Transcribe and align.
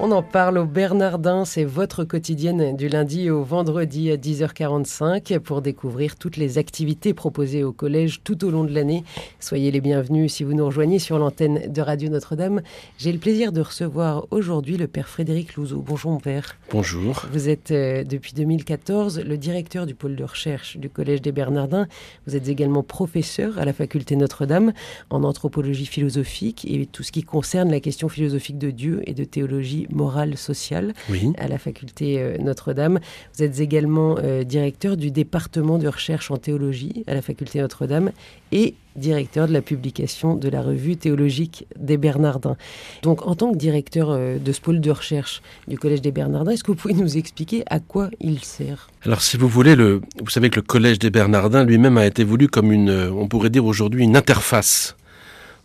On 0.00 0.12
en 0.12 0.22
parle 0.22 0.58
au 0.58 0.64
Bernardin, 0.64 1.44
c'est 1.44 1.64
votre 1.64 2.04
quotidienne 2.04 2.76
du 2.76 2.86
lundi 2.86 3.30
au 3.30 3.42
vendredi 3.42 4.12
à 4.12 4.16
10h45 4.16 5.40
pour 5.40 5.60
découvrir 5.60 6.14
toutes 6.14 6.36
les 6.36 6.56
activités 6.56 7.14
proposées 7.14 7.64
au 7.64 7.72
collège 7.72 8.20
tout 8.22 8.44
au 8.44 8.52
long 8.52 8.62
de 8.62 8.72
l'année. 8.72 9.02
Soyez 9.40 9.72
les 9.72 9.80
bienvenus 9.80 10.34
si 10.34 10.44
vous 10.44 10.54
nous 10.54 10.66
rejoignez 10.66 11.00
sur 11.00 11.18
l'antenne 11.18 11.72
de 11.72 11.82
Radio 11.82 12.10
Notre-Dame. 12.10 12.62
J'ai 12.96 13.10
le 13.10 13.18
plaisir 13.18 13.50
de 13.50 13.60
recevoir 13.60 14.28
aujourd'hui 14.30 14.76
le 14.76 14.86
père 14.86 15.08
Frédéric 15.08 15.56
Louzeau. 15.56 15.82
Bonjour 15.84 16.12
mon 16.12 16.20
père. 16.20 16.56
Bonjour. 16.70 17.26
Vous 17.32 17.48
êtes 17.48 17.72
euh, 17.72 18.04
depuis 18.04 18.34
2014 18.34 19.24
le 19.24 19.36
directeur 19.36 19.84
du 19.84 19.96
pôle 19.96 20.14
de 20.14 20.22
recherche 20.22 20.76
du 20.76 20.88
collège 20.88 21.22
des 21.22 21.32
Bernardins. 21.32 21.88
Vous 22.28 22.36
êtes 22.36 22.48
également 22.48 22.84
professeur 22.84 23.58
à 23.58 23.64
la 23.64 23.72
faculté 23.72 24.14
Notre-Dame 24.14 24.72
en 25.10 25.24
anthropologie 25.24 25.86
philosophique 25.86 26.64
et 26.70 26.86
tout 26.86 27.02
ce 27.02 27.10
qui 27.10 27.24
concerne 27.24 27.72
la 27.72 27.80
question 27.80 28.08
philosophique 28.08 28.58
de 28.58 28.70
Dieu 28.70 29.02
et 29.04 29.12
de 29.12 29.24
théologie 29.24 29.87
morale 29.90 30.36
sociale 30.36 30.94
à 31.38 31.48
la 31.48 31.58
faculté 31.58 32.20
euh, 32.20 32.36
Notre-Dame. 32.38 33.00
Vous 33.34 33.42
êtes 33.42 33.60
également 33.60 34.16
euh, 34.18 34.44
directeur 34.44 34.96
du 34.96 35.10
département 35.10 35.78
de 35.78 35.88
recherche 35.88 36.30
en 36.30 36.36
théologie 36.36 37.04
à 37.06 37.14
la 37.14 37.22
faculté 37.22 37.60
Notre-Dame 37.60 38.12
et 38.52 38.74
directeur 38.96 39.46
de 39.46 39.52
la 39.52 39.62
publication 39.62 40.34
de 40.34 40.48
la 40.48 40.60
revue 40.60 40.96
théologique 40.96 41.66
des 41.78 41.96
Bernardins. 41.96 42.56
Donc 43.02 43.26
en 43.26 43.34
tant 43.34 43.52
que 43.52 43.56
directeur 43.56 44.10
euh, 44.10 44.38
de 44.38 44.52
ce 44.52 44.60
pôle 44.60 44.80
de 44.80 44.90
recherche 44.90 45.40
du 45.68 45.78
Collège 45.78 46.02
des 46.02 46.12
Bernardins, 46.12 46.50
est-ce 46.50 46.64
que 46.64 46.72
vous 46.72 46.76
pouvez 46.76 46.94
nous 46.94 47.16
expliquer 47.16 47.62
à 47.70 47.80
quoi 47.80 48.10
il 48.20 48.40
sert? 48.40 48.90
Alors 49.04 49.22
si 49.22 49.36
vous 49.36 49.48
voulez, 49.48 49.76
le, 49.76 50.00
vous 50.20 50.30
savez 50.30 50.50
que 50.50 50.56
le 50.56 50.62
Collège 50.62 50.98
des 50.98 51.10
Bernardins 51.10 51.64
lui-même 51.64 51.96
a 51.96 52.06
été 52.06 52.24
voulu 52.24 52.48
comme 52.48 52.72
une, 52.72 52.90
on 52.90 53.28
pourrait 53.28 53.50
dire 53.50 53.64
aujourd'hui, 53.64 54.04
une 54.04 54.16
interface 54.16 54.96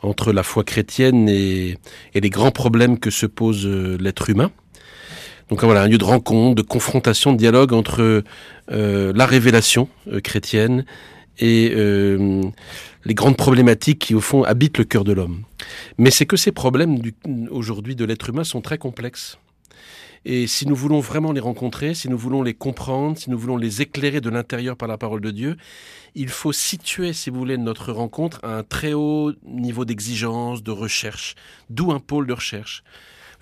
entre 0.03 0.31
la 0.33 0.43
foi 0.43 0.63
chrétienne 0.63 1.27
et, 1.29 1.77
les 2.13 2.29
grands 2.29 2.51
problèmes 2.51 2.99
que 2.99 3.09
se 3.09 3.25
pose 3.25 3.65
euh, 3.65 3.97
l'être 3.99 4.29
humain. 4.29 4.51
Donc 5.49 5.63
voilà, 5.63 5.81
un 5.81 5.87
lieu 5.87 5.97
de 5.97 6.03
rencontre, 6.03 6.55
de 6.55 6.61
confrontation, 6.61 7.33
de 7.33 7.37
dialogue 7.37 7.73
entre 7.73 8.23
euh, 8.71 9.13
la 9.15 9.25
révélation 9.25 9.89
euh, 10.11 10.19
chrétienne 10.19 10.85
et 11.39 11.73
les 13.05 13.13
grandes 13.15 13.37
problématiques 13.37 13.97
qui 13.97 14.13
au 14.13 14.21
fond 14.21 14.43
habitent 14.43 14.77
le 14.77 14.83
cœur 14.83 15.03
de 15.03 15.13
l'homme. 15.13 15.41
Mais 15.97 16.11
c'est 16.11 16.27
que 16.27 16.37
ces 16.37 16.51
problèmes 16.51 16.99
aujourd'hui 17.49 17.95
de 17.95 18.05
l'être 18.05 18.29
humain 18.29 18.43
sont 18.43 18.61
très 18.61 18.77
complexes. 18.77 19.39
Et 20.25 20.47
si 20.47 20.67
nous 20.67 20.75
voulons 20.75 20.99
vraiment 20.99 21.31
les 21.33 21.41
rencontrer, 21.41 21.93
si 21.93 22.09
nous 22.09 22.17
voulons 22.17 22.43
les 22.43 22.53
comprendre, 22.53 23.17
si 23.17 23.29
nous 23.29 23.37
voulons 23.37 23.57
les 23.57 23.81
éclairer 23.81 24.21
de 24.21 24.29
l'intérieur 24.29 24.77
par 24.77 24.87
la 24.87 24.97
parole 24.97 25.21
de 25.21 25.31
Dieu, 25.31 25.57
il 26.15 26.29
faut 26.29 26.53
situer, 26.53 27.11
si 27.11 27.29
vous 27.29 27.37
voulez, 27.37 27.57
notre 27.57 27.91
rencontre 27.91 28.39
à 28.43 28.57
un 28.57 28.63
très 28.63 28.93
haut 28.93 29.33
niveau 29.45 29.83
d'exigence, 29.83 30.63
de 30.63 30.71
recherche, 30.71 31.35
d'où 31.69 31.91
un 31.91 31.99
pôle 31.99 32.27
de 32.27 32.33
recherche. 32.33 32.83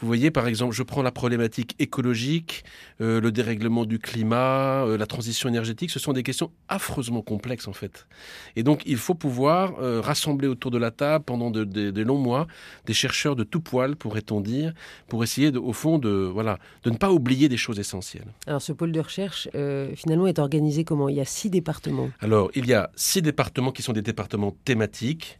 Vous 0.01 0.07
voyez, 0.07 0.31
par 0.31 0.47
exemple, 0.47 0.73
je 0.73 0.81
prends 0.81 1.03
la 1.03 1.11
problématique 1.11 1.75
écologique, 1.77 2.63
euh, 3.01 3.21
le 3.21 3.31
dérèglement 3.31 3.85
du 3.85 3.99
climat, 3.99 4.83
euh, 4.83 4.97
la 4.97 5.05
transition 5.05 5.47
énergétique. 5.47 5.91
Ce 5.91 5.99
sont 5.99 6.11
des 6.11 6.23
questions 6.23 6.51
affreusement 6.69 7.21
complexes, 7.21 7.67
en 7.67 7.73
fait. 7.73 8.07
Et 8.55 8.63
donc, 8.63 8.81
il 8.87 8.97
faut 8.97 9.13
pouvoir 9.13 9.75
euh, 9.79 10.01
rassembler 10.01 10.47
autour 10.47 10.71
de 10.71 10.79
la 10.79 10.89
table 10.89 11.23
pendant 11.23 11.51
de, 11.51 12.01
longs 12.01 12.17
mois 12.17 12.47
des 12.87 12.93
chercheurs 12.93 13.35
de 13.35 13.43
tout 13.43 13.61
poil, 13.61 13.95
pourrait-on 13.95 14.41
dire, 14.41 14.73
pour 15.07 15.23
essayer, 15.23 15.55
au 15.55 15.73
fond, 15.73 15.99
de, 15.99 16.09
voilà, 16.09 16.57
de 16.83 16.89
ne 16.89 16.97
pas 16.97 17.11
oublier 17.11 17.47
des 17.47 17.57
choses 17.57 17.79
essentielles. 17.79 18.33
Alors, 18.47 18.61
ce 18.61 18.73
pôle 18.73 18.91
de 18.91 18.99
recherche, 18.99 19.49
finalement, 19.95 20.25
est 20.25 20.39
organisé 20.39 20.83
comment? 20.83 21.09
Il 21.09 21.17
y 21.17 21.21
a 21.21 21.25
six 21.25 21.51
départements. 21.51 22.09
Alors, 22.21 22.49
il 22.55 22.65
y 22.65 22.73
a 22.73 22.89
six 22.95 23.21
départements 23.21 23.71
qui 23.71 23.83
sont 23.83 23.93
des 23.93 24.01
départements 24.01 24.55
thématiques 24.65 25.39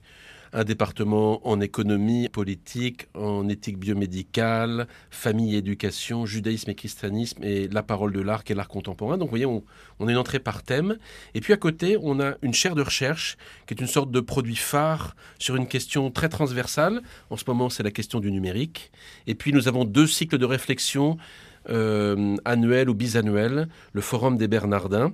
un 0.53 0.63
département 0.63 1.45
en 1.47 1.61
économie 1.61 2.29
politique, 2.29 3.07
en 3.15 3.47
éthique 3.47 3.77
biomédicale, 3.77 4.87
famille 5.09 5.55
et 5.55 5.59
éducation, 5.59 6.25
judaïsme 6.25 6.69
et 6.71 6.75
christianisme 6.75 7.43
et 7.43 7.67
la 7.67 7.83
parole 7.83 8.11
de 8.11 8.21
l'art 8.21 8.43
et 8.47 8.53
l'art 8.53 8.67
contemporain. 8.67 9.17
Donc 9.17 9.27
vous 9.27 9.31
voyez, 9.31 9.45
on, 9.45 9.63
on, 9.99 10.07
est 10.09 10.15
entré 10.15 10.39
par 10.39 10.63
thème. 10.63 10.97
Et 11.33 11.41
puis 11.41 11.53
à 11.53 11.57
côté, 11.57 11.97
on 12.01 12.19
a 12.19 12.33
une 12.41 12.53
chaire 12.53 12.75
de 12.75 12.81
recherche 12.81 13.37
qui 13.65 13.73
est 13.73 13.81
une 13.81 13.87
sorte 13.87 14.11
de 14.11 14.19
produit 14.19 14.55
phare 14.55 15.15
sur 15.39 15.55
une 15.55 15.67
question 15.67 16.11
très 16.11 16.29
transversale. 16.29 17.01
En 17.29 17.37
ce 17.37 17.43
moment, 17.47 17.69
c'est 17.69 17.83
la 17.83 17.91
question 17.91 18.19
du 18.19 18.31
numérique. 18.31 18.91
Et 19.27 19.35
puis 19.35 19.53
nous 19.53 19.67
avons 19.67 19.85
deux 19.85 20.07
cycles 20.07 20.37
de 20.37 20.45
réflexion 20.45 21.17
euh, 21.69 22.35
annuels 22.43 22.89
ou 22.89 22.95
bisannuels, 22.95 23.67
le 23.93 24.01
Forum 24.01 24.37
des 24.37 24.47
Bernardins 24.47 25.13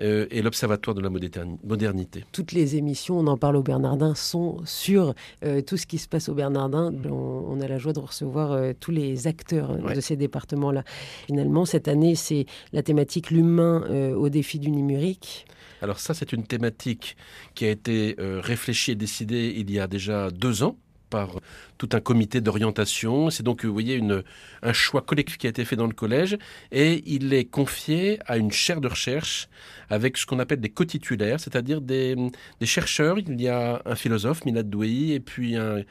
euh, 0.00 0.26
et 0.30 0.40
l'Observatoire 0.40 0.94
de 0.94 1.02
la 1.02 1.10
modernité. 1.10 2.24
Toutes 2.32 2.52
les 2.52 2.76
émissions, 2.76 3.18
on 3.18 3.26
en 3.26 3.36
parle 3.36 3.56
au 3.56 3.62
Bernardin, 3.62 4.14
sont 4.14 4.60
sur 4.64 5.14
euh, 5.44 5.60
tout 5.60 5.76
ce 5.76 5.86
qui 5.86 5.98
se 5.98 6.08
passe 6.08 6.28
au 6.28 6.34
Bernardin. 6.34 6.92
On, 7.10 7.60
a 7.60 7.68
la 7.68 7.78
joie 7.78 7.92
de 7.92 8.00
recevoir 8.00 8.52
euh, 8.52 8.72
tous 8.78 8.92
les 8.92 9.26
acteurs 9.26 9.76
de 9.76 10.00
ces 10.00 10.16
départements-là. 10.16 10.84
Finalement, 11.26 11.66
cette 11.66 11.88
année, 11.88 12.14
c'est 12.14 12.46
la 12.72 12.82
thématique 12.82 13.30
l'humain 13.30 13.84
au 14.14 14.28
défi 14.28 14.58
du 14.58 14.70
numérique. 14.70 15.46
Alors 15.82 15.98
ça, 15.98 16.14
c'est 16.14 16.32
une 16.32 16.44
thématique 16.44 17.16
qui 17.54 17.66
a 17.66 17.70
été 17.70 18.16
réfléchie 18.18 18.92
et 18.92 18.94
décidée 18.94 19.54
il 19.56 19.70
y 19.70 19.78
a 19.78 19.86
déjà 19.86 20.30
deux 20.30 20.62
ans 20.62 20.76
par 21.10 21.40
tout 21.76 21.88
un 21.92 22.00
comité 22.00 22.40
d'orientation. 22.40 23.30
C'est 23.30 23.42
donc, 23.42 23.64
vous 23.64 23.72
voyez, 23.72 23.96
une, 23.96 24.22
un 24.62 24.72
choix 24.72 25.02
collectif 25.02 25.36
qui 25.36 25.46
a 25.46 25.50
été 25.50 25.64
fait 25.64 25.76
dans 25.76 25.86
le 25.86 25.92
collège 25.92 26.38
et 26.72 27.02
il 27.06 27.34
est 27.34 27.44
confié 27.44 28.18
à 28.26 28.36
une 28.36 28.52
chaire 28.52 28.80
de 28.80 28.88
recherche 28.88 29.48
avec 29.90 30.16
ce 30.16 30.24
qu'on 30.24 30.38
appelle 30.38 30.60
des 30.60 30.70
co-titulaires, 30.70 31.40
c'est-à-dire 31.40 31.80
des, 31.80 32.16
des, 32.60 32.66
chercheurs. 32.66 33.18
Il 33.18 33.40
y 33.40 33.48
a 33.48 33.82
un 33.84 33.96
philosophe, 33.96 34.44
Milad 34.44 34.70
Douai, 34.70 35.10
et 35.10 35.20
puis 35.20 35.56
un, 35.56 35.82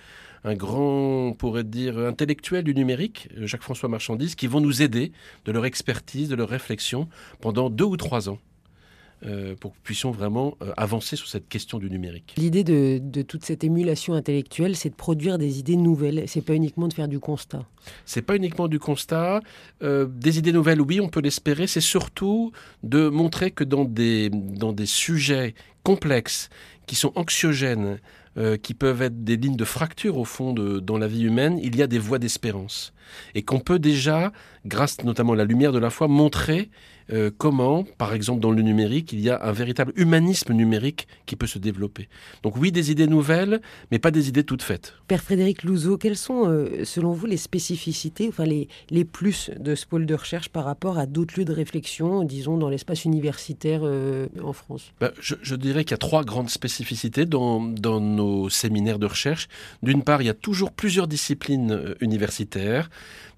un 0.44 0.54
grand, 0.56 1.28
on 1.28 1.34
pourrait 1.34 1.64
dire, 1.64 1.98
intellectuel 1.98 2.64
du 2.64 2.74
numérique, 2.74 3.30
Jacques-François 3.38 3.90
Marchandise, 3.90 4.36
qui 4.36 4.48
vont 4.48 4.62
nous 4.62 4.82
aider 4.82 5.12
de 5.46 5.52
leur 5.52 5.66
expertise, 5.66 6.30
de 6.30 6.36
leur 6.36 6.50
réflexion 6.50 7.10
pendant 7.42 7.70
deux 7.70 7.86
ou 7.86 7.98
trois 7.98 8.30
ans. 8.30 8.40
Euh, 9.26 9.54
pour 9.60 9.72
que 9.72 9.76
nous 9.76 9.84
puissions 9.84 10.12
vraiment 10.12 10.56
euh, 10.62 10.72
avancer 10.78 11.18
sur 11.18 11.28
cette 11.28 11.50
question 11.50 11.78
du 11.78 11.90
numérique. 11.90 12.36
L'idée 12.38 12.64
de, 12.64 13.22
toute 13.22 13.44
cette 13.44 13.66
émulation 13.66 14.14
intellectuelle, 14.14 14.78
c'est 14.78 14.92
de 14.92 14.96
produire 14.96 15.38
des 15.38 15.60
idées 15.60 15.76
nouvelles. 15.76 16.24
C'est 16.28 16.40
pas 16.40 16.54
uniquement 16.54 16.88
de 16.88 16.94
faire 16.94 17.10
du 17.10 17.20
constat. 17.20 17.66
C'est 18.06 18.22
pas 18.22 18.38
uniquement 18.38 18.70
du 18.70 18.80
constat. 18.80 19.42
Euh, 19.84 20.06
des 20.06 20.38
idées 20.38 20.54
nouvelles, 20.54 20.80
oui, 20.80 21.02
on 21.02 21.10
peut 21.10 21.20
l'espérer. 21.20 21.68
C'est 21.68 21.82
surtout 21.82 22.54
de 22.84 23.10
montrer 23.10 23.52
que 23.52 23.66
dans 23.66 23.84
des, 23.84 24.30
dans 24.30 24.72
des 24.72 24.86
sujets 24.86 25.54
complexes, 25.84 26.50
qui 26.88 26.96
sont 26.96 27.12
anxiogènes, 27.16 28.00
qui 28.64 28.74
peuvent 28.74 29.02
être 29.02 29.26
des 29.26 29.36
lignes 29.36 29.58
de 29.58 29.66
fracture 29.66 30.18
au 30.18 30.24
fond 30.24 30.54
de, 30.54 30.80
dans 30.80 30.98
la 30.98 31.08
vie 31.08 31.24
humaine, 31.24 31.60
il 31.62 31.76
y 31.76 31.82
a 31.82 31.88
des 31.88 32.00
voies 32.00 32.20
d'espérance. 32.20 32.94
Et 33.36 33.44
qu'on 33.44 33.60
peut 33.60 33.80
déjà, 33.80 34.32
grâce 34.66 35.04
notamment 35.04 35.34
à 35.34 35.36
la 35.36 35.44
lumière 35.44 35.74
de 35.74 35.80
la 35.80 35.90
foi, 35.90 36.08
montrer 36.08 36.70
euh, 37.12 37.32
comment, 37.36 37.86
par 37.98 38.14
exemple 38.14 38.40
dans 38.40 38.52
le 38.52 38.62
numérique, 38.62 39.14
il 39.14 39.20
y 39.20 39.30
a 39.30 39.44
un 39.44 39.52
véritable 39.52 39.94
humanisme 39.96 40.54
numérique 40.54 41.08
qui 41.26 41.36
peut 41.36 41.48
se 41.48 41.58
développer? 41.58 42.08
Donc 42.44 42.56
oui, 42.58 42.72
des 42.72 42.92
idées 42.92 43.08
nouvelles, 43.08 43.62
mais 43.92 44.00
pas 44.00 44.12
des 44.12 44.30
idées 44.30 44.44
toutes 44.44 44.62
faites. 44.62 44.94
Père 45.08 45.24
Frédéric 45.24 45.64
Louzeau, 45.64 45.98
quelles 45.98 46.18
sont, 46.18 46.48
euh, 46.48 46.84
selon 46.84 47.12
vous, 47.12 47.26
les 47.26 47.38
spécificités, 47.38 48.28
enfin 48.28 48.46
les, 48.46 48.68
les 48.90 49.06
plus 49.06 49.50
de 49.60 49.76
ce 49.76 49.86
pôle 49.86 50.06
de 50.06 50.14
recherche 50.14 50.50
par 50.50 50.66
rapport 50.66 50.98
à 50.98 51.06
d'autres 51.06 51.34
lieux 51.38 51.46
de 51.46 51.54
réflexion, 51.54 52.24
disons, 52.24 52.58
dans 52.58 52.70
l'espace 52.70 53.06
universitaire 53.06 53.82
euh, 53.84 54.28
en 54.44 54.54
France? 54.54 54.92
Ben, 55.00 55.12
je, 55.20 55.56
dirais 55.56 55.84
qu'il 55.84 55.92
y 55.92 55.96
a 55.96 55.98
trois 55.98 56.24
grandes 56.24 56.50
spécificités 56.50 57.26
dans, 57.26 57.60
dans 57.60 58.00
nos 58.00 58.50
séminaires 58.50 59.00
de 59.00 59.08
recherche. 59.08 59.48
D'une 59.82 60.04
part, 60.04 60.22
il 60.22 60.26
y 60.26 60.30
a 60.30 60.36
toujours 60.36 60.72
plusieurs 60.72 61.08
disciplines 61.08 61.96
universitaires. 62.02 62.90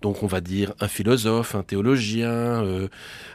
Donc 0.02 0.24
on 0.24 0.28
va 0.28 0.42
dire 0.42 0.74
un 0.80 0.88
philosophe, 0.88 1.54
un 1.54 1.62
théologien, 1.62 2.64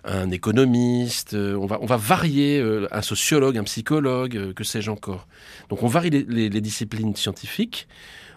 un 0.05 0.26
un 0.27 0.31
économiste, 0.31 1.35
euh, 1.35 1.57
on, 1.57 1.67
va, 1.67 1.79
on 1.81 1.87
va 1.87 1.97
varier 1.97 2.59
euh, 2.59 2.89
un 2.91 3.03
sociologue, 3.03 3.57
un 3.57 3.65
psychologue, 3.65 4.37
euh, 4.37 4.53
que 4.53 4.65
sais-je 4.65 4.91
encore. 4.91 5.27
Donc 5.69 5.83
on 5.83 5.87
varie 5.87 6.11
les, 6.11 6.49
les 6.49 6.61
disciplines 6.61 7.15
scientifiques. 7.17 7.87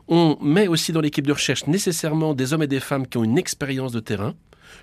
On 0.08 0.38
met 0.42 0.68
aussi 0.68 0.92
dans 0.92 1.02
l'équipe 1.02 1.28
de 1.28 1.34
recherche 1.34 1.68
nécessairement 1.68 2.34
des 2.34 2.54
hommes 2.54 2.64
et 2.64 2.68
des 2.68 2.80
femmes 2.80 3.08
qui 3.08 3.18
ont 3.18 3.24
une 3.24 3.38
expérience 3.38 3.92
de 3.92 4.00
terrain. 4.00 4.34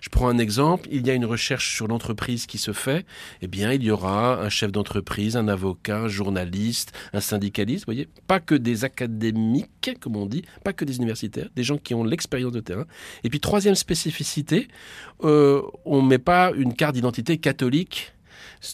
Je 0.00 0.08
prends 0.08 0.28
un 0.28 0.38
exemple, 0.38 0.88
il 0.90 1.06
y 1.06 1.10
a 1.10 1.14
une 1.14 1.24
recherche 1.24 1.74
sur 1.74 1.88
l'entreprise 1.88 2.46
qui 2.46 2.58
se 2.58 2.72
fait, 2.72 3.06
eh 3.42 3.46
bien 3.46 3.72
il 3.72 3.82
y 3.82 3.90
aura 3.90 4.40
un 4.40 4.48
chef 4.48 4.72
d'entreprise, 4.72 5.36
un 5.36 5.48
avocat, 5.48 6.00
un 6.00 6.08
journaliste, 6.08 6.92
un 7.12 7.20
syndicaliste, 7.20 7.84
voyez, 7.84 8.08
pas 8.26 8.40
que 8.40 8.54
des 8.54 8.84
académiques, 8.84 9.90
comme 10.00 10.16
on 10.16 10.26
dit, 10.26 10.42
pas 10.64 10.72
que 10.72 10.84
des 10.84 10.96
universitaires, 10.96 11.48
des 11.54 11.62
gens 11.62 11.78
qui 11.78 11.94
ont 11.94 12.04
l'expérience 12.04 12.52
de 12.52 12.60
terrain. 12.60 12.86
Et 13.24 13.30
puis 13.30 13.40
troisième 13.40 13.74
spécificité, 13.74 14.68
euh, 15.24 15.62
on 15.84 16.02
ne 16.02 16.08
met 16.08 16.18
pas 16.18 16.52
une 16.56 16.74
carte 16.74 16.94
d'identité 16.94 17.38
catholique 17.38 18.12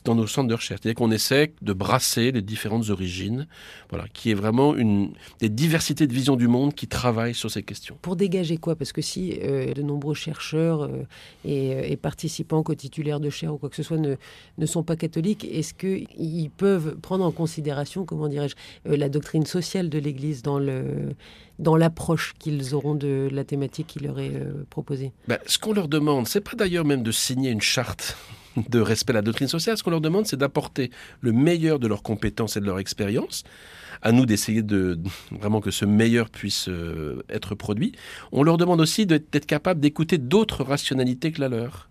dans 0.05 0.15
nos 0.15 0.27
centres 0.27 0.49
de 0.49 0.55
recherche. 0.55 0.81
C'est-à-dire 0.83 0.97
qu'on 0.97 1.11
essaie 1.11 1.53
de 1.63 1.73
brasser 1.73 2.33
les 2.33 2.43
différentes 2.43 2.91
origines, 2.91 3.47
voilà, 3.91 4.07
qui 4.13 4.31
est 4.31 4.35
vraiment 4.35 4.75
une 4.75 5.13
des 5.41 5.49
diversités 5.49 6.07
de 6.07 6.13
visions 6.13 6.37
du 6.37 6.49
monde 6.49 6.75
qui 6.75 6.87
travaillent 6.87 7.35
sur 7.35 7.51
ces 7.51 7.63
questions. 7.63 7.97
Pour 8.03 8.17
dégager 8.17 8.57
quoi? 8.57 8.77
Parce 8.77 8.93
que 8.93 9.03
si 9.03 9.39
euh, 9.43 9.73
de 9.73 9.83
nombreux 9.83 10.15
chercheurs 10.15 10.83
euh, 10.83 11.05
et, 11.45 11.97
participants 11.97 12.63
co-titulaires 12.63 13.21
de 13.21 13.31
chaires 13.31 13.55
ou 13.55 13.59
quoi 13.59 13.69
que 13.69 13.77
ce 13.77 13.83
soit 13.83 13.99
ne, 13.99 14.17
ne 14.59 14.67
sont 14.67 14.83
pas 14.83 14.97
catholiques, 14.97 15.45
est-ce 15.45 15.75
qu'ils 15.75 16.51
peuvent 16.51 16.97
prendre 16.97 17.25
en 17.25 17.31
considération, 17.31 18.05
comment 18.05 18.29
dirais-je, 18.29 18.55
la 18.85 19.09
doctrine 19.09 19.47
sociale 19.47 19.89
de 19.89 19.99
l'Église 19.99 20.43
dans 20.43 20.59
le 20.59 21.15
dans 21.59 21.77
l'approche 21.77 22.35
qu'ils 22.39 22.75
auront 22.75 22.95
de 22.95 23.29
la 23.31 23.45
thématique 23.45 23.87
qui 23.87 24.01
leur 24.01 24.19
est 24.19 24.33
proposée? 24.71 25.13
Ben, 25.29 25.39
Ce 25.47 25.59
qu'on 25.59 25.73
leur 25.73 25.87
demande, 25.87 26.27
c'est 26.27 26.41
pas 26.41 26.57
d'ailleurs 26.57 26.85
même 26.85 27.03
de 27.03 27.13
signer 27.13 27.51
une 27.51 27.61
charte 27.61 28.17
de 28.57 28.81
respect 28.81 29.13
à 29.13 29.15
la 29.15 29.23
doctrine 29.23 29.49
sociale. 29.49 29.77
Ce 29.77 29.83
qu'on 29.83 29.91
leur 29.91 30.01
demande, 30.01 30.27
c'est 30.27 30.37
d'apporter 30.37 30.91
le 31.21 31.33
meilleur 31.33 31.79
de 31.79 31.87
leurs 31.87 32.03
compétences 32.03 32.57
et 32.57 32.61
de 32.61 32.67
leur 32.67 32.79
expérience. 32.79 33.45
À 34.03 34.11
nous 34.11 34.27
d'essayer 34.27 34.63
de 34.63 34.99
vraiment 35.31 35.61
que 35.61 35.71
ce 35.71 35.85
meilleur 35.85 36.29
puisse 36.29 36.69
euh, 36.69 37.23
être 37.29 37.55
produit. 37.55 37.93
On 38.33 38.43
leur 38.43 38.57
demande 38.57 38.81
aussi 38.81 39.07
d'être 39.07 39.47
capable 39.47 39.81
d'écouter 39.81 40.19
d'autres 40.19 40.65
rationalités 40.65 41.31
que 41.31 41.41
la 41.41 41.49
leur. 41.49 41.89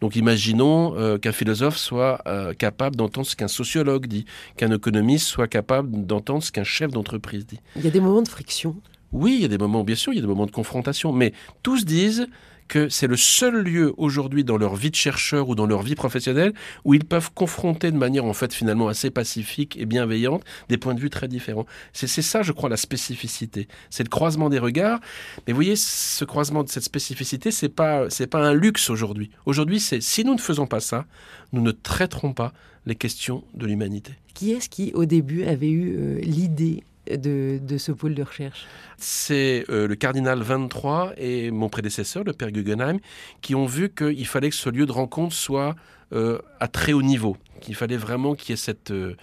Donc 0.00 0.16
imaginons 0.16 0.96
euh, 0.96 1.18
qu'un 1.18 1.32
philosophe 1.32 1.76
soit 1.76 2.20
euh, 2.26 2.54
capable 2.54 2.96
d'entendre 2.96 3.26
ce 3.26 3.36
qu'un 3.36 3.48
sociologue 3.48 4.06
dit, 4.06 4.24
qu'un 4.56 4.72
économiste 4.72 5.26
soit 5.26 5.48
capable 5.48 6.06
d'entendre 6.06 6.42
ce 6.42 6.50
qu'un 6.50 6.64
chef 6.64 6.90
d'entreprise 6.90 7.46
dit. 7.46 7.60
Il 7.76 7.84
y 7.84 7.88
a 7.88 7.90
des 7.90 8.00
moments 8.00 8.22
de 8.22 8.28
friction. 8.28 8.76
Oui, 9.12 9.34
il 9.36 9.42
y 9.42 9.44
a 9.44 9.48
des 9.48 9.58
moments, 9.58 9.82
bien 9.82 9.96
sûr, 9.96 10.12
il 10.12 10.16
y 10.16 10.18
a 10.18 10.22
des 10.22 10.28
moments 10.28 10.46
de 10.46 10.52
confrontation, 10.52 11.12
mais 11.12 11.32
tous 11.62 11.84
disent 11.84 12.28
que 12.70 12.88
c'est 12.88 13.08
le 13.08 13.16
seul 13.16 13.64
lieu 13.64 13.92
aujourd'hui 13.96 14.44
dans 14.44 14.56
leur 14.56 14.76
vie 14.76 14.92
de 14.92 14.96
chercheur 14.96 15.48
ou 15.48 15.56
dans 15.56 15.66
leur 15.66 15.82
vie 15.82 15.96
professionnelle 15.96 16.54
où 16.84 16.94
ils 16.94 17.04
peuvent 17.04 17.32
confronter 17.34 17.90
de 17.90 17.96
manière 17.96 18.24
en 18.24 18.32
fait 18.32 18.54
finalement 18.54 18.86
assez 18.86 19.10
pacifique 19.10 19.76
et 19.76 19.86
bienveillante 19.86 20.44
des 20.68 20.78
points 20.78 20.94
de 20.94 21.00
vue 21.00 21.10
très 21.10 21.26
différents. 21.26 21.66
C'est 21.92 22.06
ça, 22.06 22.42
je 22.42 22.52
crois, 22.52 22.68
la 22.68 22.76
spécificité. 22.76 23.66
C'est 23.90 24.04
le 24.04 24.08
croisement 24.08 24.48
des 24.48 24.60
regards. 24.60 25.00
Mais 25.46 25.52
vous 25.52 25.56
voyez, 25.56 25.74
ce 25.74 26.24
croisement 26.24 26.62
de 26.62 26.68
cette 26.68 26.84
spécificité, 26.84 27.50
c'est 27.50 27.68
pas 27.68 28.06
pas 28.30 28.38
un 28.38 28.54
luxe 28.54 28.88
aujourd'hui. 28.88 29.30
Aujourd'hui, 29.46 29.80
c'est 29.80 30.00
si 30.00 30.24
nous 30.24 30.34
ne 30.34 30.40
faisons 30.40 30.68
pas 30.68 30.78
ça, 30.78 31.06
nous 31.52 31.62
ne 31.62 31.72
traiterons 31.72 32.34
pas 32.34 32.52
les 32.86 32.94
questions 32.94 33.42
de 33.54 33.66
l'humanité. 33.66 34.12
Qui 34.34 34.52
est-ce 34.52 34.68
qui, 34.68 34.92
au 34.94 35.06
début, 35.06 35.44
avait 35.44 35.68
eu 35.68 35.96
euh, 35.96 36.20
l'idée 36.20 36.84
de, 37.16 37.60
ce 37.78 37.92
pôle 37.92 38.14
de 38.14 38.22
recherche 38.22 38.66
C'est 38.98 39.64
euh, 39.68 39.86
le 39.86 39.94
cardinal 39.94 40.42
23 40.42 41.12
et 41.16 41.50
mon 41.50 41.68
prédécesseur, 41.68 42.24
le 42.24 42.32
père 42.32 42.50
Guggenheim, 42.50 42.98
qui 43.40 43.54
ont 43.54 43.66
vu 43.66 43.90
qu'il 43.90 44.26
fallait 44.26 44.50
que 44.50 44.56
ce 44.56 44.70
lieu 44.70 44.86
de 44.86 44.92
rencontre 44.92 45.34
soit 45.34 45.74
à 46.12 46.68
très 46.68 46.92
haut 46.92 47.02
niveau, 47.02 47.36
qu'il 47.60 47.74
fallait 47.74 47.96
vraiment 47.96 48.34
qu'il 48.34 48.50
y 48.50 48.52
ait 48.54 48.56
cette, 48.56 48.90
euh, 48.90 49.16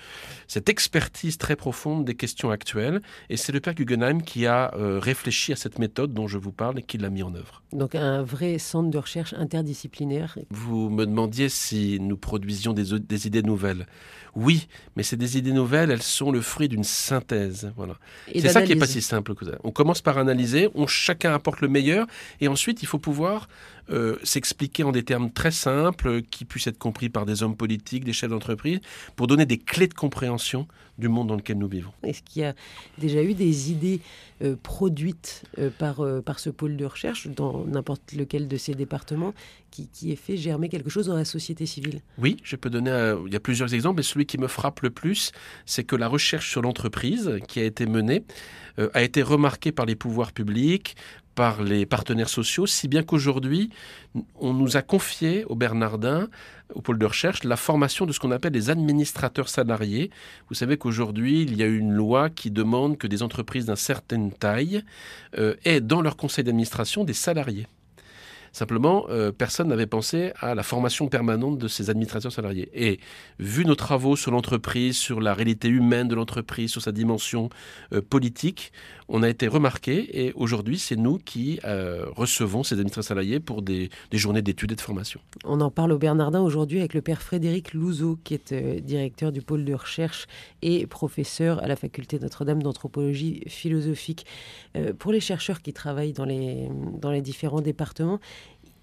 cette 0.47 0.69
expertise 0.69 1.37
très 1.37 1.55
profonde 1.55 2.05
des 2.05 2.15
questions 2.15 2.51
actuelles. 2.51 3.01
Et 3.29 3.37
c'est 3.37 3.51
le 3.51 3.59
père 3.59 3.73
Guggenheim 3.73 4.21
qui 4.21 4.45
a 4.45 4.71
réfléchi 4.75 5.51
à 5.51 5.55
cette 5.55 5.79
méthode 5.79 6.13
dont 6.13 6.27
je 6.27 6.37
vous 6.37 6.51
parle 6.51 6.79
et 6.79 6.83
qui 6.83 6.97
l'a 6.97 7.09
mis 7.09 7.23
en 7.23 7.33
œuvre. 7.35 7.61
Donc 7.73 7.95
un 7.95 8.23
vrai 8.23 8.57
centre 8.57 8.89
de 8.89 8.97
recherche 8.97 9.33
interdisciplinaire. 9.33 10.37
Vous 10.49 10.89
me 10.89 11.05
demandiez 11.05 11.49
si 11.49 11.99
nous 11.99 12.17
produisions 12.17 12.73
des, 12.73 12.99
des 12.99 13.27
idées 13.27 13.43
nouvelles. 13.43 13.85
Oui, 14.35 14.67
mais 14.95 15.01
c'est 15.01 15.17
des 15.17 15.39
idées 15.39 15.51
nouvelles, 15.51 15.89
elles 15.89 16.03
sont 16.03 16.31
le 16.31 16.41
fruit 16.41 16.69
d'une 16.69 16.83
synthèse. 16.83 17.71
Voilà. 17.75 17.95
C'est 18.31 18.49
ça 18.49 18.61
qui 18.61 18.73
n'est 18.73 18.79
pas 18.79 18.85
si 18.85 19.01
simple 19.01 19.33
que 19.33 19.45
ça. 19.45 19.53
On 19.63 19.71
commence 19.71 20.03
par 20.03 20.19
analyser, 20.19 20.69
on, 20.75 20.85
chacun 20.85 21.33
apporte 21.33 21.61
le 21.61 21.67
meilleur, 21.67 22.05
et 22.39 22.47
ensuite 22.47 22.83
il 22.83 22.85
faut 22.85 22.99
pouvoir 22.99 23.47
euh, 23.89 24.17
s'expliquer 24.23 24.83
en 24.83 24.91
des 24.91 25.03
termes 25.03 25.31
très 25.31 25.51
simples, 25.51 26.21
qui 26.21 26.45
puissent 26.45 26.67
être 26.67 26.77
compris 26.77 27.09
par 27.09 27.25
des 27.25 27.43
hommes 27.43 27.55
politiques, 27.55 28.03
des 28.03 28.13
chefs 28.13 28.29
d'entreprise, 28.29 28.79
pour 29.15 29.27
donner 29.27 29.45
des 29.45 29.57
clés 29.57 29.87
de 29.87 29.93
compréhension 29.93 30.67
du 30.97 31.07
monde 31.09 31.27
dans 31.27 31.35
lequel 31.35 31.57
nous 31.57 31.67
vivons. 31.67 31.91
Est-ce 32.03 32.23
qu'il 32.23 32.41
y 32.41 32.45
a 32.45 32.53
déjà 32.97 33.23
eu 33.23 33.33
des 33.33 33.71
idées 33.71 34.01
euh, 34.41 34.55
produites 34.61 35.43
euh, 35.59 35.69
par, 35.69 36.01
par 36.25 36.39
ce 36.39 36.49
pôle 36.49 36.75
de 36.75 36.85
recherche 36.85 37.27
dans 37.27 37.65
n'importe 37.65 38.13
lequel 38.13 38.47
de 38.47 38.57
ces 38.57 38.73
départements 38.73 39.33
qui, 39.77 39.87
qui 39.89 40.11
ait 40.11 40.15
fait 40.15 40.37
germer 40.37 40.69
quelque 40.69 40.89
chose 40.89 41.07
dans 41.07 41.15
la 41.15 41.25
société 41.25 41.65
civile 41.65 42.01
Oui, 42.17 42.37
je 42.43 42.55
peux 42.55 42.69
donner, 42.69 43.15
il 43.27 43.33
y 43.33 43.35
a 43.35 43.39
plusieurs 43.39 43.73
exemples, 43.73 43.97
mais 43.97 44.03
celui 44.03 44.25
qui 44.25 44.37
me 44.37 44.47
frappe 44.47 44.81
le 44.81 44.89
plus, 44.89 45.31
c'est 45.65 45.83
que 45.83 45.95
la 45.95 46.07
recherche 46.07 46.49
sur 46.49 46.61
l'entreprise 46.61 47.37
qui 47.47 47.59
a 47.59 47.63
été 47.63 47.85
menée 47.85 48.23
a 48.93 49.01
été 49.01 49.21
remarquée 49.23 49.71
par 49.71 49.85
les 49.85 49.95
pouvoirs 49.95 50.31
publics, 50.31 50.95
par 51.37 51.61
les 51.61 51.85
partenaires 51.85 52.29
sociaux, 52.29 52.65
si 52.65 52.87
bien 52.87 53.03
qu'aujourd'hui, 53.03 53.69
on 54.39 54.53
nous 54.53 54.75
a 54.75 54.81
confié 54.81 55.45
au 55.45 55.55
Bernardin, 55.55 56.29
au 56.73 56.81
pôle 56.81 56.97
de 56.97 57.05
recherche, 57.05 57.43
la 57.43 57.57
formation 57.57 58.07
de 58.07 58.11
ce 58.11 58.19
qu'on 58.19 58.31
appelle 58.31 58.53
les 58.53 58.71
administrateurs 58.71 59.47
salariés. 59.47 60.09
Vous 60.49 60.55
savez 60.55 60.77
qu'aujourd'hui, 60.77 61.43
il 61.43 61.55
y 61.55 61.61
a 61.61 61.67
une 61.67 61.93
loi 61.93 62.31
qui 62.31 62.49
demande 62.49 62.97
que 62.97 63.05
des 63.05 63.21
entreprises 63.21 63.67
d'une 63.67 63.75
certaine 63.75 64.31
taille 64.31 64.83
euh, 65.37 65.53
aient 65.63 65.79
dans 65.79 66.01
leur 66.01 66.17
conseil 66.17 66.43
d'administration 66.43 67.03
des 67.03 67.13
salariés. 67.13 67.67
Simplement, 68.51 69.05
euh, 69.09 69.31
personne 69.31 69.67
n'avait 69.67 69.87
pensé 69.87 70.31
à 70.39 70.55
la 70.55 70.63
formation 70.63 71.07
permanente 71.07 71.57
de 71.57 71.67
ces 71.67 71.89
administrateurs 71.89 72.31
salariés. 72.31 72.69
Et 72.73 72.99
vu 73.39 73.65
nos 73.65 73.75
travaux 73.75 74.15
sur 74.15 74.31
l'entreprise, 74.31 74.97
sur 74.97 75.21
la 75.21 75.33
réalité 75.33 75.67
humaine 75.67 76.07
de 76.07 76.15
l'entreprise, 76.15 76.71
sur 76.71 76.81
sa 76.81 76.91
dimension 76.91 77.49
euh, 77.93 78.01
politique, 78.01 78.71
on 79.09 79.23
a 79.23 79.29
été 79.29 79.47
remarqué 79.47 80.25
et 80.25 80.33
aujourd'hui, 80.33 80.77
c'est 80.77 80.97
nous 80.97 81.17
qui 81.17 81.59
euh, 81.63 82.05
recevons 82.15 82.63
ces 82.63 82.75
administrateurs 82.75 83.07
salariés 83.07 83.39
pour 83.39 83.61
des, 83.61 83.89
journées 84.11 84.41
d'études 84.41 84.73
et 84.73 84.75
de 84.75 84.81
formation. 84.81 85.21
On 85.45 85.61
en 85.61 85.71
parle 85.71 85.93
au 85.93 85.97
Bernardin 85.97 86.41
aujourd'hui 86.41 86.79
avec 86.79 86.93
le 86.93 87.01
père 87.01 87.21
Frédéric 87.21 87.73
Louzeau, 87.73 88.17
qui 88.23 88.33
est 88.33 88.81
directeur 88.81 89.31
du 89.31 89.41
pôle 89.41 89.63
de 89.63 89.73
recherche 89.73 90.27
et 90.61 90.87
professeur 90.87 91.63
à 91.63 91.67
la 91.67 91.75
faculté 91.75 92.19
Notre-Dame 92.19 92.61
d'anthropologie 92.61 93.43
philosophique. 93.47 94.25
pour 94.99 95.11
les 95.11 95.19
chercheurs 95.21 95.61
qui 95.61 95.71
travaillent 95.71 96.13
dans 96.13 96.25
les, 96.25 96.69
dans 96.99 97.11
les 97.11 97.21
différents 97.21 97.61
départements, 97.61 98.19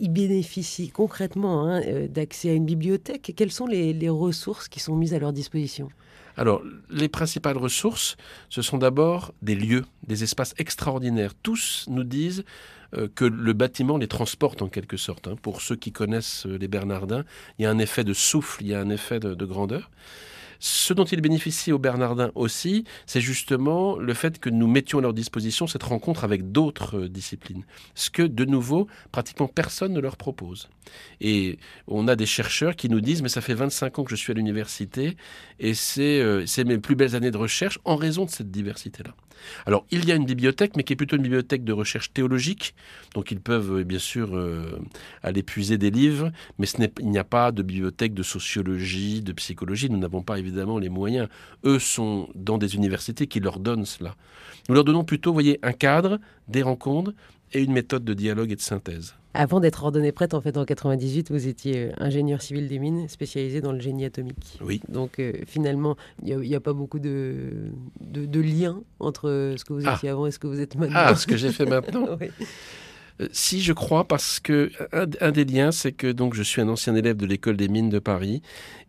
ils 0.05 0.11
bénéficient 0.11 0.91
concrètement 0.91 1.67
hein, 1.67 1.81
euh, 1.87 2.07
d'accès 2.09 2.51
à 2.51 2.53
une 2.53 2.67
bibliothèque. 2.67 3.33
Quelles 3.35 3.51
sont 3.51 3.67
les, 3.67 4.09
ressources 4.11 4.69
qui 4.69 4.79
sont 4.79 4.95
mises 4.95 5.15
à 5.15 5.19
leur 5.19 5.33
disposition? 5.33 5.89
Alors, 6.37 6.63
les 6.91 7.09
principales 7.09 7.57
ressources, 7.57 8.17
ce 8.51 8.61
sont 8.61 8.77
d'abord 8.77 9.33
des 9.41 9.55
lieux, 9.55 9.85
des 10.07 10.23
espaces 10.23 10.53
extraordinaires. 10.59 11.33
Tous 11.43 11.87
nous 11.89 12.05
disent 12.05 12.45
euh, 12.95 13.09
que 13.15 13.25
le 13.25 13.53
bâtiment 13.55 13.97
les 13.97 14.09
transporte 14.09 14.61
en 14.61 14.69
quelque 14.69 14.99
sorte. 14.99 15.27
Hein. 15.27 15.37
Pour 15.41 15.63
ceux 15.63 15.77
qui 15.77 15.91
connaissent 15.91 16.45
euh, 16.47 16.59
les 16.59 16.69
Bernardins, 16.69 17.25
il 17.59 17.63
y 17.63 17.67
a 17.67 17.71
un 17.71 17.79
effet 17.79 18.05
de 18.05 18.13
souffle, 18.13 18.63
il 18.63 18.69
y 18.69 18.75
a 18.75 18.81
un 18.81 18.91
effet 18.91 19.21
de 19.21 19.47
grandeur. 19.47 19.91
Ce 20.67 20.95
dont 20.95 21.05
ils 21.05 21.21
bénéficient 21.21 21.73
aux 21.73 21.79
Bernardins 21.79 22.33
aussi, 22.35 22.85
c'est 23.05 23.21
justement 23.21 23.99
le 23.99 24.15
fait 24.15 24.41
que 24.41 24.49
nous 24.49 24.67
mettions 24.67 24.99
à 24.99 25.03
leur 25.03 25.13
disposition 25.13 25.67
cette 25.67 25.83
rencontre 25.83 26.25
avec 26.25 26.53
d'autres 26.53 27.01
euh, 27.01 27.09
disciplines. 27.11 27.67
Ce 27.95 28.09
que, 28.09 28.23
de 28.23 28.47
nouveau, 28.47 28.89
pratiquement 29.13 29.47
personne 29.47 29.93
ne 29.93 30.01
leur 30.01 30.17
propose. 30.17 30.71
Et 31.21 31.59
on 31.87 32.09
a 32.09 32.17
des 32.17 32.25
chercheurs 32.25 32.77
qui 32.77 32.89
nous 32.89 33.03
disent, 33.03 33.21
mais 33.21 33.29
ça 33.29 33.43
fait 33.43 33.53
25 33.53 33.99
ans 33.99 34.05
que 34.05 34.11
je 34.11 34.17
suis 34.17 34.31
à 34.31 34.35
l'université 34.35 35.19
et 35.61 35.75
euh, 35.99 36.47
c'est 36.47 36.65
mes 36.65 36.79
plus 36.79 36.97
belles 36.97 37.15
années 37.15 37.31
de 37.31 37.37
recherche 37.37 37.79
en 37.85 37.97
raison 37.97 38.25
de 38.25 38.31
cette 38.31 38.51
diversité-là. 38.51 39.15
Alors, 39.67 39.85
il 39.91 40.07
y 40.07 40.13
a 40.13 40.15
une 40.15 40.25
bibliothèque, 40.25 40.77
mais 40.77 40.85
qui 40.85 40.95
est 40.95 40.97
plutôt 40.97 41.17
une 41.17 41.23
bibliothèque 41.23 41.65
de 41.65 41.73
recherche 41.75 42.15
théologique. 42.15 42.75
Donc, 43.15 43.31
ils 43.31 43.41
peuvent 43.41 43.81
euh, 43.81 43.85
bien 43.85 43.99
sûr 43.99 44.33
aller 45.23 45.43
puiser 45.43 45.77
des 45.77 45.91
livres, 45.91 46.33
mais 46.59 46.67
il 47.01 47.11
n'y 47.11 47.19
a 47.19 47.25
pas 47.25 47.53
de 47.53 47.63
bibliothèque 47.63 48.15
de 48.15 48.23
sociologie, 48.23 49.21
de 49.21 49.33
psychologie. 49.33 49.91
Nous 49.91 49.99
n'avons 49.99 50.23
pas 50.23 50.39
évidemment 50.39 50.54
les 50.81 50.89
moyens. 50.89 51.29
Eux 51.65 51.79
sont 51.79 52.29
dans 52.35 52.59
des 52.59 52.75
universités 52.75 53.27
qui 53.27 53.41
leur 53.41 53.59
donnent 53.59 53.87
cela. 53.87 54.15
Nous 54.69 54.75
leur 54.75 54.85
donnons 54.85 55.05
plutôt, 55.05 55.31
vous 55.31 55.35
voyez, 55.35 55.59
un 55.63 55.73
cadre, 55.73 56.19
des 56.49 56.63
rencontres 56.63 57.13
et 57.53 57.63
une 57.63 57.73
méthode 57.73 58.05
de 58.05 58.15
dialogue 58.15 58.51
et 58.51 58.57
de 58.57 58.61
synthèse. 58.61 59.15
Avant 59.37 59.59
d'être 59.59 59.83
ordonné 59.83 60.13
prêtre, 60.13 60.37
en 60.37 60.41
fait, 60.41 60.57
en 60.57 60.65
98, 60.65 61.33
vous 61.33 61.49
étiez 61.49 61.89
euh, 61.89 61.93
ingénieur 61.99 62.41
civil 62.41 62.69
des 62.69 62.79
mines, 62.79 63.09
spécialisé 63.09 63.61
dans 63.61 63.73
le 63.73 63.81
génie 63.81 64.05
atomique. 64.05 64.59
Oui. 64.61 64.81
Donc, 64.89 65.19
euh, 65.19 65.33
finalement, 65.45 65.97
il 66.25 66.37
n'y 66.39 66.55
a, 66.55 66.61
pas 66.61 66.73
beaucoup 66.73 67.01
de, 67.01 67.73
de, 68.01 68.41
liens 68.41 68.81
entre 69.01 69.55
ce 69.57 69.65
que 69.65 69.73
vous 69.73 69.83
ah. 69.87 69.95
étiez 69.97 70.09
avant 70.09 70.27
et 70.27 70.31
ce 70.31 70.39
que 70.39 70.47
vous 70.47 70.61
êtes 70.61 70.77
maintenant. 70.77 71.01
Ah, 71.05 71.17
ce 71.17 71.27
que 71.27 71.37
j'ai 71.37 71.51
fait 71.51 71.67
maintenant 71.67 72.17
oui. 72.21 72.29
Euh, 73.21 73.29
si 73.33 73.63
je 73.63 73.73
crois, 73.73 74.07
parce 74.07 74.41
que 74.41 74.71
un, 74.93 75.31
des 75.31 75.45
liens, 75.45 75.73
c'est 75.73 75.93
que 75.93 76.11
donc 76.11 76.35
je 76.35 76.43
suis 76.43 76.61
un 76.61 76.69
ancien 76.69 76.95
élève 76.95 77.17
de 77.17 77.27
l'école 77.27 77.57
des 77.57 77.69
mines 77.69 77.91
de 77.91 77.99
Paris, 77.99 78.43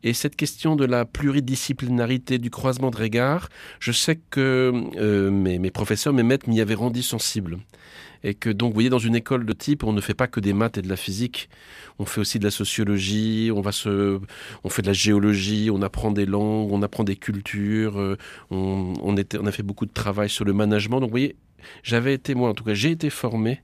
et 0.04 0.14
cette 0.14 0.36
question 0.36 0.76
de 0.76 0.86
la 0.86 1.06
pluridisciplinarité, 1.06 2.38
du 2.38 2.50
croisement 2.50 2.92
de 2.92 2.98
regards, 2.98 3.50
je 3.80 3.92
sais 3.92 4.20
que 4.30 4.72
mes, 5.30 5.60
mes, 5.60 5.72
professeurs, 5.72 6.14
mes 6.14 6.24
maîtres 6.24 6.50
m'y 6.50 6.62
avaient 6.62 6.76
rendu 6.76 7.04
sensible 7.04 7.60
et 8.26 8.34
que 8.34 8.50
donc, 8.50 8.70
vous 8.70 8.74
voyez, 8.74 8.90
dans 8.90 9.00
une 9.00 9.16
école 9.16 9.46
de 9.46 9.54
type, 9.54 9.84
on 9.84 9.94
ne 9.94 10.02
fait 10.02 10.16
pas 10.16 10.28
que 10.28 10.40
des 10.40 10.52
maths 10.52 10.80
et 10.80 10.82
de 10.82 10.90
la 10.90 10.96
physique, 10.96 11.48
on 12.00 12.06
fait 12.06 12.20
aussi 12.20 12.40
de 12.40 12.44
la 12.44 12.52
sociologie, 12.52 13.52
on 13.54 13.62
va 13.62 13.72
se, 13.72 14.20
on 14.64 14.70
fait 14.70 14.82
de 14.82 14.88
la 14.88 14.94
géologie, 14.94 15.70
on 15.72 15.84
apprend 15.84 16.12
des 16.12 16.26
langues, 16.26 16.72
on 16.72 16.82
apprend 16.82 17.04
des 17.04 17.16
cultures, 17.16 18.00
euh, 18.00 18.18
on, 18.50 18.94
on, 19.02 19.16
était, 19.16 19.38
on 19.38 19.46
a 19.46 19.52
fait 19.52 19.62
beaucoup 19.62 19.86
de 19.86 19.94
travail 19.94 20.30
sur 20.30 20.44
le 20.44 20.54
management. 20.54 21.02
Donc, 21.02 21.10
vous 21.10 21.14
voyez, 21.14 21.36
j'avais 21.84 22.14
été, 22.14 22.36
moi 22.36 22.50
en 22.50 22.54
tout 22.54 22.64
cas, 22.64 22.74
j'ai 22.74 22.92
été 22.92 23.10
formé 23.10 23.62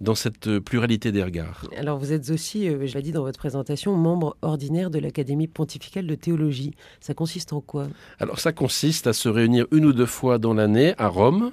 dans 0.00 0.14
cette 0.14 0.46
euh, 0.48 0.60
pluralité 0.60 1.12
des 1.12 1.22
regards. 1.22 1.68
Alors 1.76 1.98
vous 1.98 2.12
êtes 2.12 2.30
aussi, 2.30 2.68
euh, 2.68 2.86
je 2.86 2.94
l'ai 2.94 3.02
dit 3.02 3.12
dans 3.12 3.22
votre 3.22 3.38
présentation, 3.38 3.94
membre 3.96 4.36
ordinaire 4.42 4.90
de 4.90 4.98
l'Académie 4.98 5.46
pontificale 5.46 6.06
de 6.06 6.14
théologie. 6.14 6.72
Ça 7.00 7.14
consiste 7.14 7.52
en 7.52 7.60
quoi? 7.60 7.88
Alors 8.18 8.38
ça 8.40 8.52
consiste 8.52 9.06
à 9.06 9.12
se 9.12 9.28
réunir 9.28 9.66
une 9.72 9.84
ou 9.84 9.92
deux 9.92 10.06
fois 10.06 10.38
dans 10.38 10.54
l'année 10.54 10.94
à 10.98 11.08
Rome. 11.08 11.52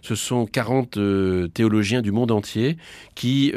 Ce 0.00 0.14
sont 0.14 0.46
40 0.46 0.96
euh, 0.96 1.48
théologiens 1.48 2.02
du 2.02 2.12
monde 2.12 2.30
entier 2.30 2.76
qui 3.14 3.52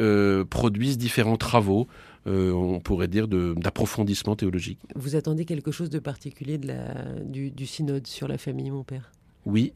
produisent 0.49 0.97
différents 0.97 1.37
travaux 1.37 1.87
on 2.27 2.79
pourrait 2.79 3.07
dire, 3.07 3.27
d'approfondissement 3.27 4.35
théologique. 4.35 4.79
Vous 4.95 5.15
attendez 5.15 5.45
quelque 5.45 5.69
chose 5.69 5.91
de 5.91 5.99
particulier 5.99 6.57
de 6.57 6.67
la, 6.67 6.95
du, 7.23 7.51
du, 7.51 7.67
synode 7.67 8.07
sur 8.07 8.27
la 8.27 8.39
famille, 8.39 8.71
mon 8.71 8.83
père? 8.83 9.11
Oui, 9.45 9.73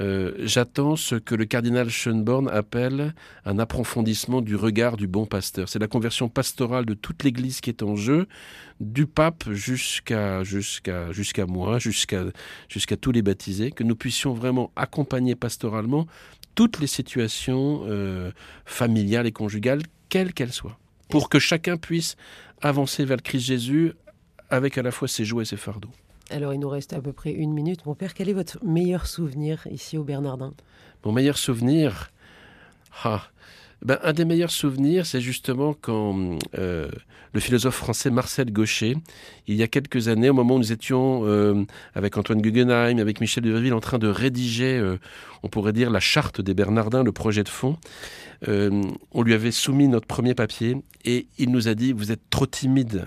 euh, 0.00 0.32
j'attends 0.38 0.94
ce 0.94 1.16
que 1.16 1.34
le 1.34 1.46
cardinal 1.46 1.88
Schönborn 1.90 2.48
appelle 2.48 3.14
un 3.44 3.58
approfondissement 3.58 4.40
du 4.40 4.54
regard 4.54 4.96
du 4.96 5.06
bon 5.06 5.26
pasteur. 5.26 5.68
C'est 5.68 5.80
la 5.80 5.88
conversion 5.88 6.28
pastorale 6.28 6.86
de 6.86 6.94
toute 6.94 7.24
l'Église 7.24 7.60
qui 7.60 7.70
est 7.70 7.82
en 7.82 7.96
jeu, 7.96 8.28
du 8.78 9.06
pape 9.06 9.50
jusqu'à 9.50 10.42
moi, 11.48 11.78
jusqu'à 11.78 12.24
jusqu'à 12.68 12.96
tous 12.96 13.12
les 13.12 13.22
baptisés, 13.22 13.72
que 13.72 13.82
nous 13.82 13.96
puissions 13.96 14.32
vraiment 14.32 14.70
accompagner 14.76 15.34
pastoralement 15.34 16.06
toutes 16.54 16.78
les 16.80 16.86
situations 16.86 17.82
euh, 17.86 18.30
familiales 18.64 19.26
et 19.26 19.32
conjugales, 19.32 19.82
quelles 20.08 20.32
qu'elles 20.32 20.52
soient, 20.52 20.78
pour 21.08 21.28
que 21.28 21.38
chacun 21.38 21.76
puisse 21.76 22.16
avancer 22.60 23.04
vers 23.04 23.16
le 23.16 23.22
Christ 23.22 23.46
Jésus 23.46 23.92
avec 24.50 24.78
à 24.78 24.82
la 24.82 24.90
fois 24.90 25.08
ses 25.08 25.24
joies 25.24 25.42
et 25.42 25.46
ses 25.46 25.56
fardeaux. 25.56 25.90
Alors, 26.30 26.54
il 26.54 26.60
nous 26.60 26.68
reste 26.68 26.92
à 26.92 27.00
peu 27.00 27.12
près 27.12 27.32
une 27.32 27.52
minute. 27.52 27.84
Mon 27.86 27.94
père, 27.96 28.14
quel 28.14 28.28
est 28.28 28.32
votre 28.32 28.64
meilleur 28.64 29.06
souvenir 29.06 29.66
ici 29.68 29.98
au 29.98 30.04
Bernardin? 30.04 30.54
Mon 31.04 31.10
meilleur 31.10 31.36
souvenir? 31.36 32.12
Ah, 33.02 33.24
ben, 33.82 33.98
Un 34.04 34.12
des 34.12 34.24
meilleurs 34.24 34.52
souvenirs, 34.52 35.06
c'est 35.06 35.20
justement 35.20 35.74
quand 35.74 36.38
euh, 36.56 36.88
le 37.32 37.40
philosophe 37.40 37.74
français 37.74 38.10
Marcel 38.10 38.52
Gaucher, 38.52 38.96
il 39.48 39.56
y 39.56 39.64
a 39.64 39.66
quelques 39.66 40.06
années, 40.06 40.30
au 40.30 40.34
moment 40.34 40.54
où 40.54 40.58
nous 40.58 40.70
étions 40.70 41.22
euh, 41.24 41.64
avec 41.94 42.16
Antoine 42.16 42.40
Guggenheim, 42.40 43.00
avec 43.00 43.20
Michel 43.20 43.42
de 43.42 43.50
Verville, 43.50 43.74
en 43.74 43.80
train 43.80 43.98
de 43.98 44.08
rédiger, 44.08 44.78
euh, 44.78 44.98
on 45.42 45.48
pourrait 45.48 45.72
dire, 45.72 45.90
la 45.90 46.00
charte 46.00 46.40
des 46.40 46.54
Bernardins, 46.54 47.02
le 47.02 47.12
projet 47.12 47.42
de 47.42 47.48
fond, 47.48 47.76
on 48.46 49.22
lui 49.22 49.34
avait 49.34 49.50
soumis 49.50 49.86
notre 49.86 50.06
premier 50.06 50.34
papier 50.34 50.78
et 51.04 51.26
il 51.38 51.50
nous 51.50 51.68
a 51.68 51.74
dit, 51.74 51.92
vous 51.92 52.10
êtes 52.10 52.30
trop 52.30 52.46
timide 52.46 53.04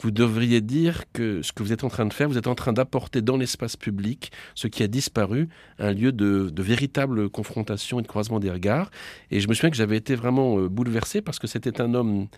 vous 0.00 0.10
devriez 0.10 0.60
dire 0.60 1.04
que 1.12 1.42
ce 1.42 1.52
que 1.52 1.62
vous 1.62 1.72
êtes 1.72 1.84
en 1.84 1.88
train 1.88 2.06
de 2.06 2.12
faire, 2.12 2.28
vous 2.28 2.38
êtes 2.38 2.46
en 2.46 2.54
train 2.54 2.72
d'apporter 2.72 3.22
dans 3.22 3.36
l'espace 3.36 3.76
public 3.76 4.32
ce 4.54 4.66
qui 4.66 4.82
a 4.82 4.88
disparu, 4.88 5.48
un 5.78 5.92
lieu 5.92 6.12
de, 6.12 6.52
véritable 6.60 7.28
confrontation 7.28 8.00
et 8.00 8.02
de 8.02 8.08
croisement 8.08 8.40
des 8.40 8.50
regards. 8.50 8.90
Et 9.30 9.40
je 9.40 9.48
me 9.48 9.54
souviens 9.54 9.70
que 9.70 9.76
j'avais 9.76 9.96
été 9.96 10.14
vraiment 10.14 10.58
euh, 10.58 10.68
bouleversé 10.68 11.20
parce 11.22 11.38
que 11.38 11.46
c'était 11.46 11.80
un 11.80 11.94
homme 11.94 12.28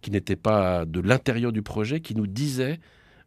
qui 0.00 0.10
n'était 0.10 0.36
pas 0.36 0.84
de 0.84 1.00
l'intérieur 1.00 1.52
du 1.52 1.62
projet, 1.62 2.00
qui 2.00 2.14
nous 2.14 2.26
disait 2.26 2.80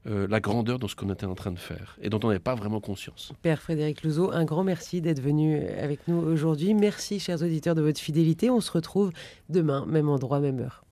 euh, 0.08 0.28
la 0.30 0.40
grandeur 0.40 0.78
de 0.78 0.88
ce 0.88 0.96
qu'on 0.96 1.12
était 1.12 1.26
en 1.26 1.36
train 1.36 1.52
de 1.52 1.60
faire 1.60 1.98
et 2.02 2.10
dont 2.10 2.20
on 2.24 2.28
n'avait 2.28 2.40
pas 2.40 2.54
vraiment 2.54 2.80
conscience. 2.80 3.32
Père 3.42 3.62
Frédéric 3.62 4.04
Louzeau, 4.04 4.32
un 4.32 4.46
grand 4.46 4.64
merci 4.64 5.02
d'être 5.02 5.22
venu 5.22 5.66
avec 5.82 6.08
nous 6.08 6.18
aujourd'hui. 6.18 6.74
Merci, 6.74 7.20
chers 7.20 7.42
auditeurs, 7.42 7.76
de 7.76 7.82
votre 7.82 8.00
fidélité. 8.00 8.50
On 8.50 8.62
se 8.62 8.72
retrouve 8.72 9.12
demain, 9.50 9.86
même 9.88 10.10
endroit, 10.10 10.40
même 10.40 10.60
heure. 10.60 10.84